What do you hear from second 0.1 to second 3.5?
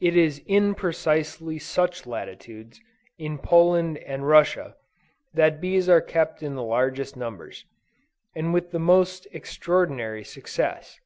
is in precisely such latitudes, in